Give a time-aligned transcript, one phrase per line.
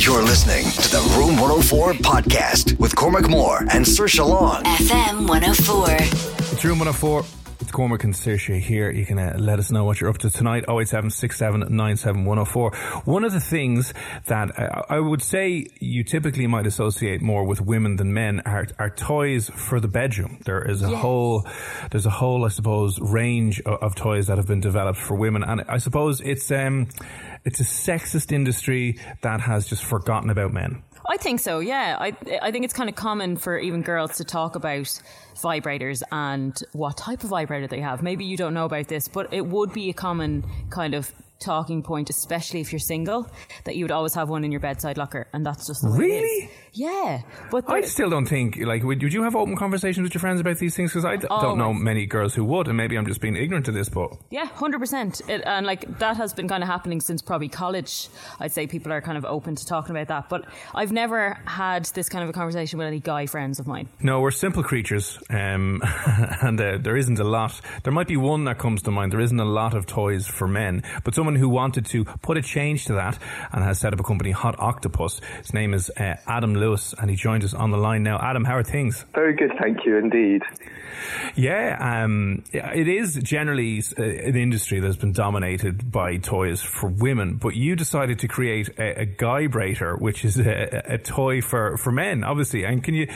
[0.00, 4.62] You're listening to the Room 104 podcast with Cormac Moore and Saoirse Long.
[4.64, 5.86] FM 104.
[6.52, 7.22] It's Room 104.
[7.60, 8.90] It's Cormac and Saoirse here.
[8.90, 10.64] You can uh, let us know what you're up to tonight.
[10.68, 13.92] 087 One of the things
[14.26, 18.66] that uh, I would say you typically might associate more with women than men are,
[18.78, 20.40] are toys for the bedroom.
[20.46, 21.00] There is a Yes.
[21.02, 21.46] whole,
[21.90, 25.42] there's a whole, I suppose, range of, of toys that have been developed for women.
[25.44, 26.88] And I suppose it's, um,
[27.44, 30.82] it's a sexist industry that has just forgotten about men.
[31.08, 31.58] I think so.
[31.58, 34.86] Yeah, I I think it's kind of common for even girls to talk about
[35.34, 38.02] vibrators and what type of vibrator they have.
[38.02, 41.82] Maybe you don't know about this, but it would be a common kind of talking
[41.82, 43.28] point, especially if you're single,
[43.64, 45.96] that you would always have one in your bedside locker, and that's just the way
[45.96, 46.22] it is.
[46.22, 46.50] Really?
[46.72, 50.20] Yeah, but I still don't think like would, would you have open conversations with your
[50.20, 50.90] friends about these things?
[50.92, 53.66] Because I d- don't know many girls who would, and maybe I'm just being ignorant
[53.66, 53.88] to this.
[53.88, 55.20] But Yeah, hundred percent.
[55.28, 58.08] And like that has been kind of happening since probably college.
[58.38, 60.28] I'd say people are kind of open to talking about that.
[60.28, 63.88] But I've never had this kind of a conversation with any guy friends of mine.
[64.00, 65.82] no, we're simple creatures, um,
[66.42, 67.60] and uh, there isn't a lot.
[67.82, 69.12] There might be one that comes to mind.
[69.12, 72.42] There isn't a lot of toys for men, but someone who wanted to put a
[72.42, 73.18] change to that
[73.52, 75.20] and has set up a company, Hot Octopus.
[75.38, 78.18] His name is uh, Adam Lewis, and he joins us on the line now.
[78.18, 79.04] Adam, how are things?
[79.14, 80.42] Very good, thank you indeed.
[81.34, 87.36] Yeah, um, it is generally uh, an industry that's been dominated by toys for women,
[87.36, 91.90] but you decided to create a, a Guybrator, which is a, a toy for, for
[91.90, 92.64] men, obviously.
[92.64, 93.08] And can you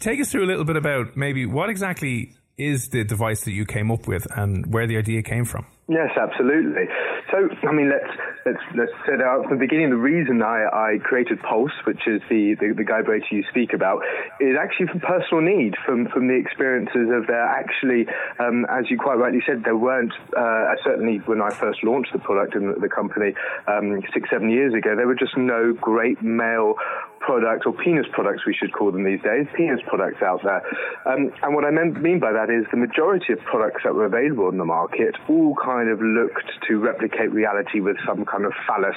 [0.00, 3.64] take us through a little bit about maybe what exactly is the device that you
[3.64, 5.66] came up with and where the idea came from?
[5.88, 6.84] Yes, absolutely.
[7.30, 9.90] So, I mean, let's let's let's set out from the beginning.
[9.90, 12.84] The reason I, I created Pulse, which is the, the the
[13.30, 14.02] you speak about,
[14.40, 17.44] is actually from personal need, from from the experiences of there.
[17.44, 18.06] Actually,
[18.38, 22.18] um, as you quite rightly said, there weren't uh, certainly when I first launched the
[22.18, 23.34] product the, the company
[23.66, 26.74] um, six seven years ago, there were just no great male
[27.22, 30.62] products or penis products we should call them these days penis products out there.
[31.06, 34.48] Um, and what I mean, by that is the majority of products that were available
[34.48, 38.96] in the market all kind of looked to replicate reality with some kind of phallus.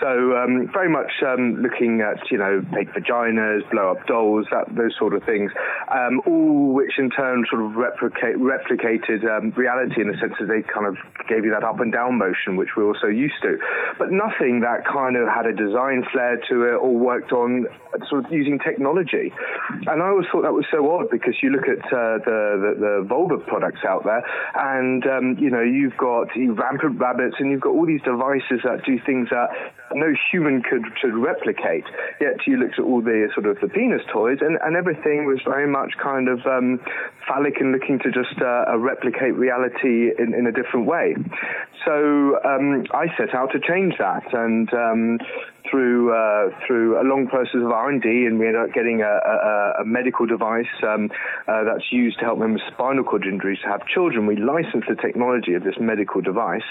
[0.00, 4.74] So um, very much um, looking at you know fake vaginas blow up dolls that
[4.74, 5.50] those sort of things
[5.90, 10.46] um, all which in turn sort of replicate replicated um, reality in the sense that
[10.46, 10.96] they kind of
[11.28, 13.58] gave you that up and down motion which we're also used to.
[13.98, 17.66] But nothing that kind of had a design flair to it or worked on
[18.08, 19.32] sort of using technology.
[19.86, 22.72] And I always thought that was so odd because you look at uh, the, the
[22.80, 27.60] the vulva products out there, and um, you know you've got rampant rabbits, and you've
[27.60, 29.48] got all these devices that do things that
[29.94, 31.84] no human could should replicate.
[32.20, 35.40] Yet you looked at all the sort of the penis toys, and, and everything was
[35.44, 36.80] very much kind of um,
[37.26, 41.14] phallic and looking to just uh, uh, replicate reality in, in a different way.
[41.84, 45.18] So um, I set out to change that, and um,
[45.70, 49.02] through uh, through a long process of R and D, and we ended up getting
[49.02, 51.10] a, a, a medical device um,
[51.46, 54.26] uh, that's used to help men with spinal cord injuries to have children.
[54.26, 56.66] We licensed the technology of this medical device,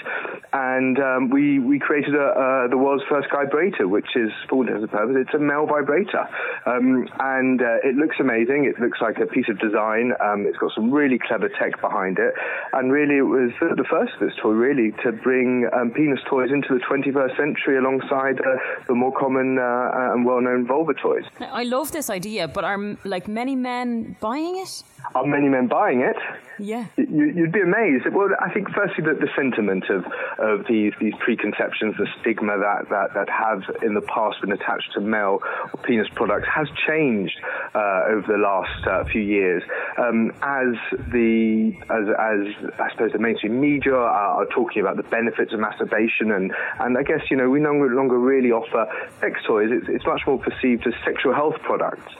[0.52, 4.62] and um, we we created a, a, the world's first vibrator, which is for all
[4.62, 6.28] intents and purposes, it's a male vibrator,
[6.66, 8.64] um, and uh, it looks amazing.
[8.64, 10.12] It looks like a piece of design.
[10.20, 12.34] Um, it's got some really clever tech behind it,
[12.72, 16.20] and really it was the, the first of this toy really to bring um, penis
[16.28, 21.24] toys into the 21st century alongside uh, the more common uh, and well-known vulva toys.
[21.40, 24.82] I love this idea, but are like many men buying it?
[25.14, 26.16] Are many men buying it?
[26.58, 26.86] Yeah.
[26.96, 28.04] You, you'd be amazed.
[28.12, 30.04] Well, I think firstly that the sentiment of,
[30.38, 34.92] of these these preconceptions, the stigma that, that, that have in the past been attached
[34.94, 35.40] to male
[35.72, 37.38] or penis products has changed
[37.74, 39.62] uh, over the last uh, few years
[39.98, 40.74] um, as
[41.12, 45.60] the as, as I suppose the mainstream media are, are, talking about the benefits of
[45.60, 48.86] masturbation and and I guess you know we no longer really offer
[49.20, 49.68] sex toys.
[49.70, 52.12] It's, it's much more perceived as sexual health products,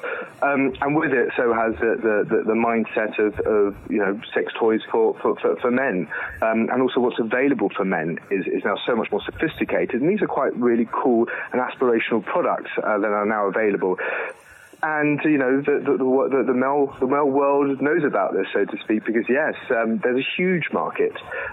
[0.42, 4.52] um, and with it so has the the, the mindset of, of you know sex
[4.58, 6.08] toys for for, for, for men,
[6.42, 10.00] um, and also what's available for men is, is now so much more sophisticated.
[10.00, 13.96] And these are quite really cool and aspirational products uh, that are now available
[14.82, 18.76] and you know the the, the the, male the world knows about this, so to
[18.84, 21.12] speak, because yes, um, there's a huge market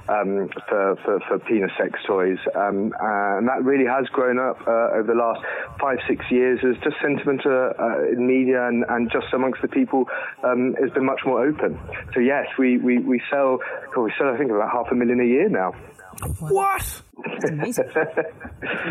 [0.09, 4.94] um, for, for, for penis sex toys, um, and that really has grown up uh,
[4.94, 5.41] over the last
[5.79, 9.67] five six years as just sentiment uh, uh, in media and, and just amongst the
[9.67, 10.06] people
[10.44, 11.79] um, has been much more open.
[12.13, 13.59] So yes, we we, we sell
[13.97, 15.73] we sell I think about half a million a year now.
[16.39, 17.01] What?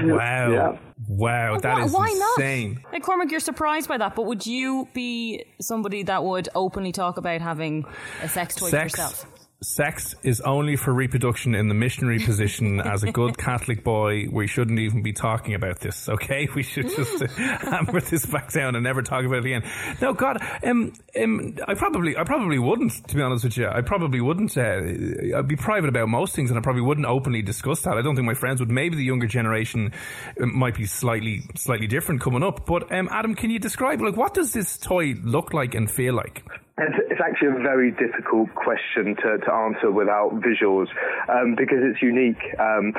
[0.05, 0.51] wow.
[0.51, 0.79] Yeah.
[1.09, 2.75] Wow, that why, is why insane.
[2.83, 2.93] Not?
[2.93, 7.17] Like Cormac, you're surprised by that, but would you be somebody that would openly talk
[7.17, 7.85] about having
[8.23, 9.27] a sex toy sex, yourself?
[9.65, 14.27] Sex is only for reproduction in the missionary position as a good Catholic boy.
[14.31, 16.49] We shouldn't even be talking about this, okay?
[16.55, 19.65] We should just uh, hammer this back down and never talk about it again.
[20.01, 23.67] No, God, um, um, I probably, I probably wouldn't, to be honest with you.
[23.67, 27.43] I probably wouldn't, uh, I'd be private about most things and I probably wouldn't openly
[27.43, 27.97] discuss that.
[27.97, 28.71] I don't think my friends would.
[28.71, 29.93] Maybe the younger generation
[30.41, 32.67] um, might be slightly, slightly different coming up.
[32.67, 36.15] But, um, Adam, can you describe, like, what does this toy look like and feel
[36.15, 36.45] like?
[36.77, 40.89] It's, actually a very difficult question to, to answer without visuals
[41.29, 42.43] um, because it's unique.
[42.59, 42.93] Um,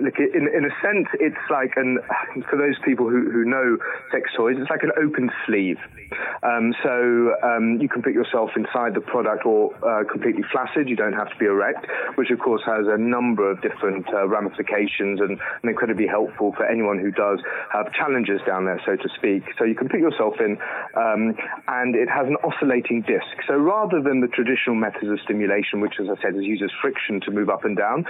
[0.00, 1.98] look, in, in a sense, it's like an
[2.50, 3.78] for those people who, who know
[4.10, 5.78] sex toys, it's like an open sleeve.
[6.42, 10.88] Um, so um, you can put yourself inside the product or uh, completely flaccid.
[10.88, 11.86] You don't have to be erect,
[12.16, 16.66] which of course has a number of different uh, ramifications and, and incredibly helpful for
[16.66, 17.40] anyone who does
[17.72, 19.44] have challenges down there, so to speak.
[19.58, 20.58] So you can put yourself in,
[20.96, 21.34] um,
[21.68, 23.32] and it has an oscillating disc.
[23.46, 27.20] So rather than the traditional methods of stimulation, which, as I said, is uses friction
[27.22, 28.04] to move up and down,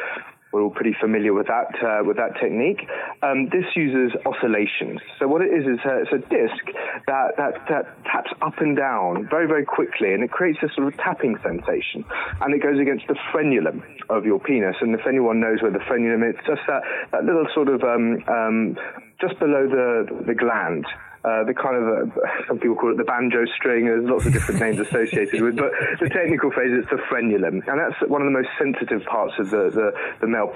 [0.52, 2.88] we're all pretty familiar with that uh, with that technique.
[3.22, 5.00] Um, this uses oscillations.
[5.18, 6.64] So what it is is a, it's a disc
[7.06, 10.88] that, that that taps up and down very very quickly, and it creates a sort
[10.88, 12.04] of tapping sensation,
[12.40, 14.76] and it goes against the frenulum of your penis.
[14.80, 16.82] And if anyone knows where the frenulum is, it's just that
[17.12, 18.76] that little sort of um, um,
[19.20, 20.86] just below the the gland
[21.24, 23.86] uh, the kind of uh, some people call it the banjo string.
[23.86, 25.70] There's lots of different names associated with, but
[26.00, 29.50] the technical phrase is the frenulum, and that's one of the most sensitive parts of
[29.50, 30.52] the the, the male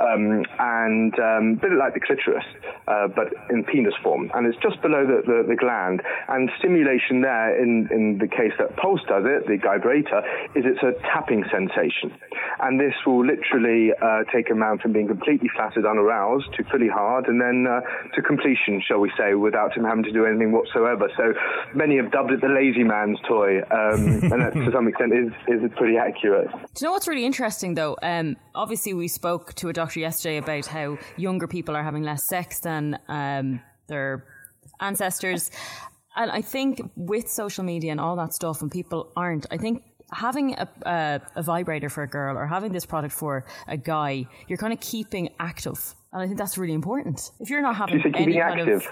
[0.00, 2.44] um, and um, a bit like the clitoris,
[2.88, 6.02] uh, but in penis form, and it's just below the, the, the, gland.
[6.28, 10.24] And stimulation there, in in the case that Pulse does it, the vibrator,
[10.54, 12.16] is it's a tapping sensation,
[12.60, 16.88] and this will literally uh, take a man from being completely flaccid, unaroused, to fully
[16.88, 17.68] hard, and then
[18.14, 21.10] to completion, shall we say, without him having to do anything whatsoever.
[21.16, 21.34] So
[21.74, 25.32] many have dubbed it the lazy man's toy, um, and that to some extent is,
[25.48, 26.50] is pretty accurate.
[26.50, 27.96] Do you know what's really interesting though?
[28.02, 32.26] Um, obviously, we spoke to a doctor yesterday about how younger people are having less
[32.26, 34.24] sex than um, their
[34.80, 35.50] ancestors.
[36.14, 39.82] And I think with social media and all that stuff, and people aren't, I think
[40.12, 44.26] having a, a, a, vibrator for a girl or having this product for a guy,
[44.46, 45.94] you're kind of keeping active.
[46.12, 47.30] And I think that's really important.
[47.40, 48.82] If you're not having any kind active.
[48.82, 48.88] of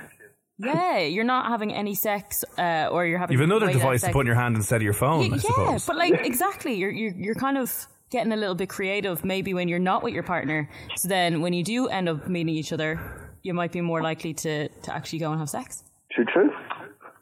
[0.61, 3.35] yeah, you're not having any sex, uh, or you're having.
[3.35, 5.31] You've another device to put in your hand instead of your phone.
[5.31, 9.25] Yeah, yeah but like exactly, you're, you're you're kind of getting a little bit creative.
[9.25, 12.55] Maybe when you're not with your partner, so then when you do end up meeting
[12.55, 13.01] each other,
[13.43, 15.85] you might be more likely to to actually go and have sex.
[16.13, 16.51] True, true.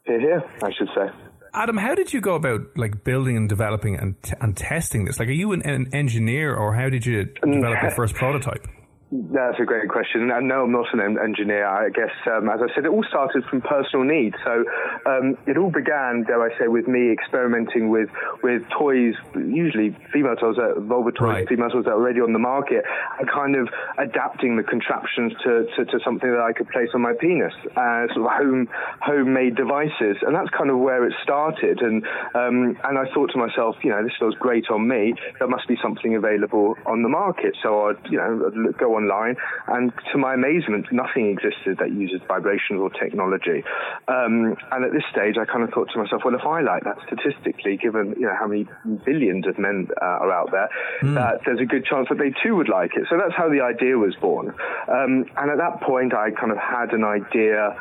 [0.05, 1.13] Here, here, I should say.
[1.55, 5.19] Adam, how did you go about like building and developing and t- and testing this?
[5.19, 8.67] Like, are you an, an engineer, or how did you develop your first prototype?
[9.11, 10.31] That's a great question.
[10.31, 11.67] And no, I'm not an engineer.
[11.67, 14.35] I guess, um, as I said, it all started from personal need.
[14.45, 14.65] So
[15.07, 18.11] um, it all began, dare I say, with me experimenting with
[18.43, 21.49] with toys, usually female toys, uh, vulva toys, right.
[21.49, 22.85] female toys that are already on the market,
[23.19, 27.01] and kind of adapting the contraptions to, to, to something that I could place on
[27.01, 28.69] my penis, uh, sort of home
[29.01, 30.21] homemade devices.
[30.21, 31.81] And that's kind of where it started.
[31.81, 35.15] And um, and I thought to myself, you know, this feels great on me.
[35.39, 37.57] There must be something available on the market.
[37.63, 39.37] So I'd, you know, I'd go online,
[39.69, 43.63] and to my amazement, nothing existed that uses vibrations or technology.
[44.09, 46.83] Um, and at this stage, I kind of thought to myself, well, if I like
[46.85, 48.67] that statistically, given you know how many
[49.05, 50.69] billions of men uh, are out there,
[51.03, 51.15] mm.
[51.15, 53.07] that there's a good chance that they too would like it.
[53.11, 54.49] So that's how the idea was born.
[54.89, 57.77] Um, and at that point, I kind of had an idea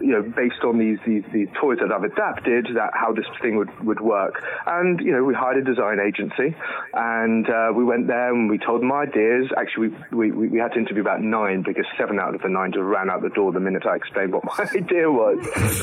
[0.00, 3.56] you know, based on these, these, these toys that I've adapted, that how this thing
[3.56, 4.42] would, would work.
[4.66, 6.56] And, you know, we hired a design agency
[6.94, 9.50] and uh, we went there and we told them ideas.
[9.56, 12.72] Actually, we, we, we had to interview about nine because seven out of the nine
[12.72, 15.38] just ran out the door the minute I explained what my idea was.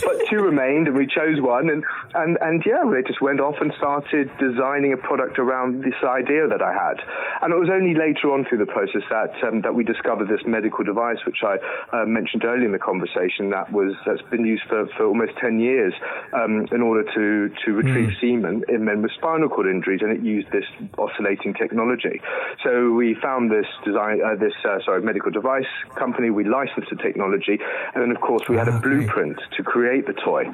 [0.06, 1.84] but two remained and we chose one and,
[2.14, 6.48] and, and yeah, they just went off and started designing a product around this idea
[6.48, 7.02] that I had.
[7.42, 10.46] And it was only later on through the process that, um, that we discovered this
[10.46, 11.58] medical device, which I
[11.92, 15.60] uh, mentioned earlier in the conversation, that was, that's been used for, for almost 10
[15.60, 15.94] years
[16.34, 18.22] um, in order to, to retrieve mm.
[18.22, 20.66] semen in men with spinal cord injuries, and it used this
[20.98, 22.22] oscillating technology.
[22.64, 26.30] So we found this design, uh, this uh, sorry, medical device company.
[26.30, 27.60] We licensed the technology,
[27.94, 30.46] and then of course we had a blueprint to create the toy.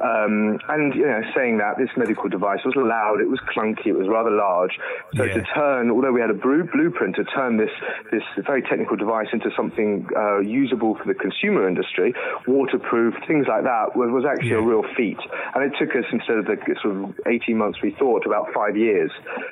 [0.00, 3.98] Um, and you know, saying that this medical device was loud, it was clunky, it
[3.98, 4.78] was rather large.
[5.16, 5.34] So yeah.
[5.34, 7.70] to turn, although we had a blueprint to turn this
[8.10, 12.14] this very technical device into something uh, usable for the consumer industry,
[12.46, 12.87] waterproof,
[13.26, 14.62] things like that, was, was actually yeah.
[14.62, 15.18] a real feat.
[15.54, 18.76] And it took us instead of the sort of 18 months we thought, about five
[18.76, 19.10] years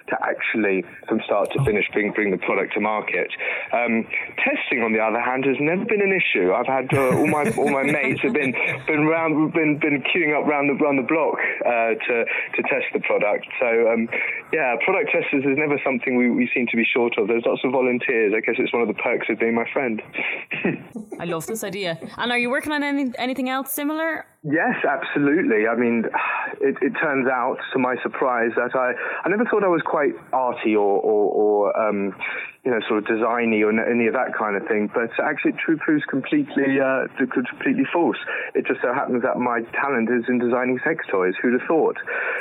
[0.08, 3.28] to actually, from start to finish, bring bring the product to market.
[3.72, 4.06] Um,
[4.40, 6.52] testing, on the other hand, has never been an issue.
[6.52, 8.52] I've had uh, all my all my mates have been
[8.86, 12.86] been round been been queuing up round the round the block uh, to to test
[12.92, 13.46] the product.
[13.60, 14.08] So um,
[14.52, 17.28] yeah, product testers is never something we, we seem to be short of.
[17.28, 18.32] There's lots of volunteers.
[18.36, 20.02] I guess it's one of the perks of being my friend.
[21.20, 21.98] I love this idea.
[22.18, 24.24] And are you working on any, anything else similar?
[24.44, 25.66] Yes, absolutely.
[25.66, 26.04] I mean,
[26.60, 28.92] it, it, turns out, to my surprise, that I,
[29.24, 32.14] I never thought I was quite arty or, or, or um,
[32.66, 34.90] you know, sort of designy or any of that kind of thing.
[34.92, 38.18] But actually, it proves completely, uh, completely false.
[38.56, 41.34] It just so happens that my talent is in designing sex toys.
[41.40, 41.96] Who'd have thought?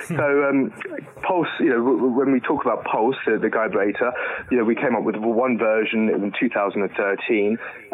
[0.07, 0.17] Hmm.
[0.17, 0.73] so, um,
[1.21, 4.11] Pulse, you know, when we talk about Pulse, the, the Vibrator,
[4.49, 7.57] you know, we came up with one version in 2013.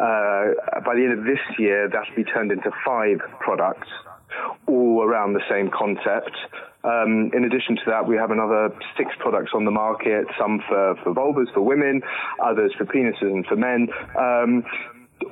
[0.80, 3.88] by the end of this year, that'll be turned into five products
[4.66, 6.32] all around the same concept.
[6.84, 10.96] Um, in addition to that, we have another six products on the market, some for,
[11.02, 12.02] for vulvas, for women,
[12.42, 13.88] others for penises and for men.
[14.18, 14.64] Um,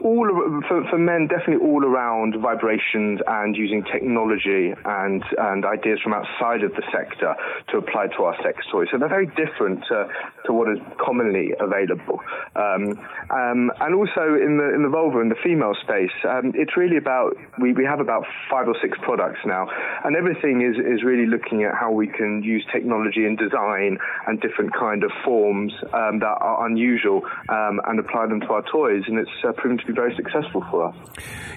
[0.03, 0.27] all
[0.69, 6.63] for, for men, definitely all around vibrations and using technology and and ideas from outside
[6.63, 7.35] of the sector
[7.69, 8.89] to apply to our sex toys.
[8.91, 10.09] So they're very different to,
[10.47, 12.21] to what is commonly available.
[12.55, 12.99] Um,
[13.31, 16.97] um, and also in the in the vulva in the female space, um, it's really
[16.97, 19.69] about we, we have about five or six products now,
[20.05, 24.41] and everything is is really looking at how we can use technology and design and
[24.41, 29.03] different kind of forms um, that are unusual um, and apply them to our toys,
[29.07, 30.97] and it's uh, proven to be very successful for us.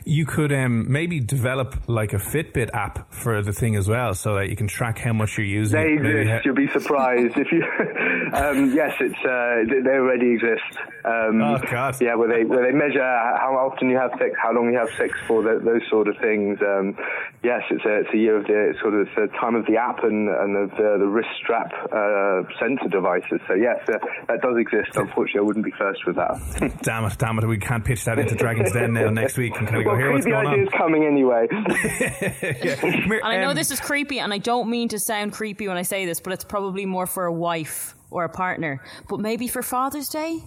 [0.05, 4.35] You could um, maybe develop like a Fitbit app for the thing as well, so
[4.35, 5.79] that you can track how much you're using.
[5.79, 6.29] They exist.
[6.29, 7.63] Ha- You'll be surprised if you.
[8.33, 10.77] um, yes, it's uh, they already exist.
[11.05, 11.95] Um, oh God!
[12.01, 14.89] Yeah, where they where they measure how often you have sex, how long you have
[14.97, 16.59] sex for, the, those sort of things.
[16.61, 16.97] Um,
[17.43, 20.03] yes, it's a it's a year of the sort of the time of the app
[20.03, 23.39] and and of the, the wrist strap uh, sensor devices.
[23.47, 24.95] So yes, uh, that does exist.
[24.95, 26.79] Unfortunately, I wouldn't be first with that.
[26.83, 27.17] damn it!
[27.17, 27.47] Damn it!
[27.47, 29.95] We can't pitch that that into Dragon's Den now next week and kind of well,
[29.95, 30.67] go, here what's going on.
[30.67, 31.47] coming anyway.
[31.51, 32.79] yeah.
[32.83, 35.77] And I know um, this is creepy, and I don't mean to sound creepy when
[35.77, 38.81] I say this, but it's probably more for a wife or a partner.
[39.09, 40.39] But maybe for Father's Day,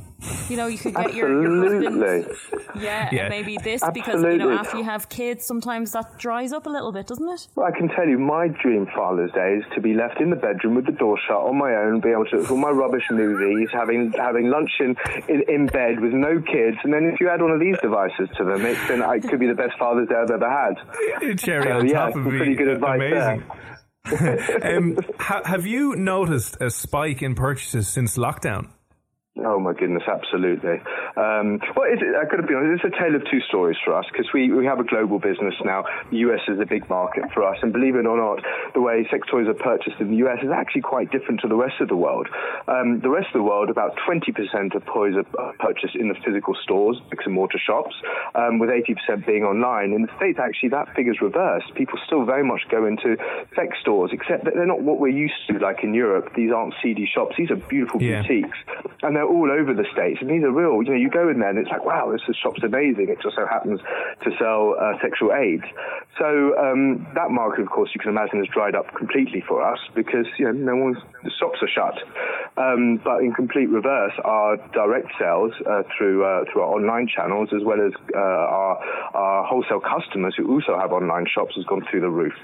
[0.48, 2.26] you know, you could get your, your husband.
[2.80, 3.28] Yeah, yeah.
[3.28, 4.00] maybe this Absolutely.
[4.00, 7.28] because you know after you have kids, sometimes that dries up a little bit, doesn't
[7.28, 7.48] it?
[7.54, 10.36] Well, I can tell you, my dream Father's Day is to be left in the
[10.36, 13.04] bedroom with the door shut on my own, be able to look all my rubbish
[13.10, 14.96] movies, having having lunch in,
[15.28, 18.28] in, in bed with no kids, and then if you add one of these devices
[18.36, 21.36] to them, it's been it could be the best Father's Day I've ever had.
[21.38, 23.16] Cherry so, on yeah, top of pretty good advice amazing.
[23.16, 23.76] there.
[24.62, 28.70] um, ha- have you noticed a spike in purchases since lockdown?
[29.44, 30.80] Oh my goodness, absolutely.
[31.12, 33.92] Um, well, it, I got to be honest, it's a tale of two stories for
[33.92, 35.84] us because we, we have a global business now.
[36.10, 38.40] The US is a big market for us, and believe it or not,
[38.72, 41.56] the way sex toys are purchased in the US is actually quite different to the
[41.56, 42.28] rest of the world.
[42.66, 46.56] Um, the rest of the world, about 20% of toys are purchased in the physical
[46.62, 47.94] stores, bricks and mortar shops,
[48.34, 49.92] um, with 80% being online.
[49.92, 51.74] In the States, actually, that figure's reversed.
[51.74, 53.16] People still very much go into
[53.54, 56.32] sex stores, except that they're not what we're used to, like in Europe.
[56.34, 57.36] These aren't CD shops.
[57.36, 58.22] These are beautiful yeah.
[58.22, 58.56] boutiques,
[59.02, 60.18] and they're all over the states.
[60.20, 60.82] And these are real.
[60.82, 63.08] You know, you go in there and it's like, wow, this shop's amazing.
[63.08, 63.80] It just so happens
[64.24, 65.64] to sell uh, sexual aids.
[66.18, 69.78] So um, that market, of course, you can imagine has dried up completely for us
[69.94, 71.96] because you know no one's the shops are shut.
[72.56, 77.50] Um, but in complete reverse, our direct sales uh, through uh, through our online channels,
[77.54, 78.78] as well as uh, our
[79.14, 82.34] our wholesale customers who also have online shops, has gone through the roof.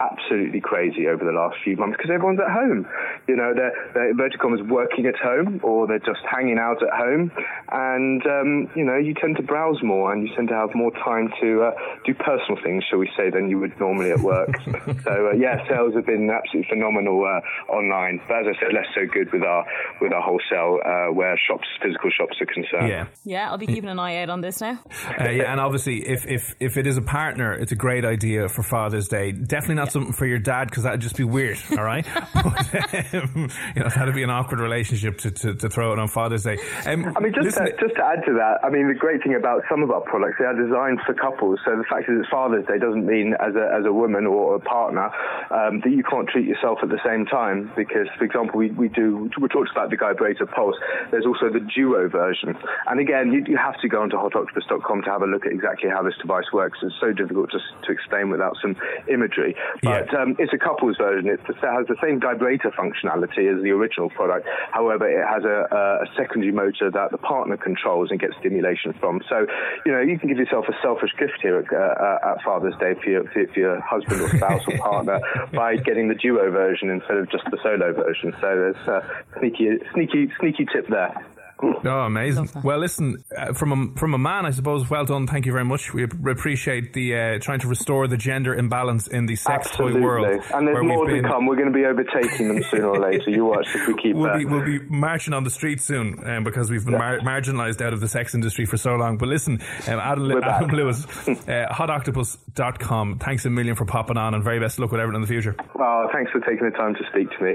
[0.00, 2.86] Absolutely crazy over the last few months because everyone's at home.
[3.28, 7.32] You know, they're, they're is working at home or they're just hanging out at home,
[7.72, 10.92] and um, you know, you tend to browse more and you tend to have more
[10.92, 11.70] time to uh,
[12.04, 14.50] do personal things, shall we say, than you would normally at work.
[15.04, 18.86] so uh, yeah, sales have been absolutely phenomenal uh, online, but as I said, less
[18.94, 19.64] so good with our
[20.00, 22.88] with our wholesale uh, where shops, physical shops are concerned.
[22.88, 24.78] Yeah, yeah, I'll be keeping an eye out on this now.
[25.20, 28.48] Uh, yeah, and obviously, if if if it is a partner, it's a great idea
[28.48, 29.32] for Father's Day.
[29.32, 29.92] Definitely not yeah.
[29.92, 31.58] something for your dad because that'd just be weird.
[31.72, 35.92] All right, but, um, you know that'd be an awkward relationship to, to, to throw
[35.92, 36.58] it on Father's Day.
[36.86, 39.34] Um, I mean, just to, just to add to that, I mean, the great thing
[39.34, 41.60] about some of our products, they are designed for couples.
[41.64, 44.56] So the fact that it's Father's Day doesn't mean as a as a woman or
[44.56, 45.10] a partner
[45.50, 47.70] um, that you can't treat yourself at the same time.
[47.76, 50.76] Because, for example, we, we do we talked about the Guybrator Pulse.
[51.10, 52.56] There's also the Duo version,
[52.86, 55.90] and again, you, you have to go onto hotoctopus.com to have a look at exactly
[55.90, 56.78] how this device works.
[56.82, 58.76] It's so difficult just to explain without some
[59.08, 59.54] imagery.
[59.82, 60.20] But yeah.
[60.20, 61.28] um, it's a couples version.
[61.28, 64.46] It has the same vibrator functionality as the original product.
[64.70, 65.66] However, it has a,
[66.02, 69.22] a secondary motor that the partner controls and gets stimulation from.
[69.28, 69.46] So,
[69.84, 72.94] you know, you can give yourself a selfish gift here at, uh, at Father's Day
[73.02, 75.20] for your, for your husband or spouse or partner
[75.52, 78.32] by getting the duo version instead of just the solo version.
[78.40, 81.24] So there's a sneaky, sneaky, sneaky tip there.
[81.62, 82.50] Oh, amazing!
[82.62, 84.90] Well, listen, uh, from a from a man, I suppose.
[84.90, 85.26] Well done.
[85.26, 85.94] Thank you very much.
[85.94, 90.00] We appreciate the uh, trying to restore the gender imbalance in the sex Absolutely.
[90.00, 90.42] toy world.
[90.52, 91.24] And there's more to been...
[91.24, 91.46] come.
[91.46, 93.30] We're going to be overtaking them sooner or later.
[93.30, 94.16] You watch if we keep.
[94.16, 97.20] We'll, be, we'll be marching on the streets soon um, because we've been yeah.
[97.22, 99.16] mar- marginalised out of the sex industry for so long.
[99.16, 103.18] But listen, um, Adam, Adam Lewis, uh, HotOctopus.com.
[103.18, 105.56] Thanks a million for popping on, and very best luck with everything in the future.
[105.78, 107.54] Oh, thanks for taking the time to speak to me.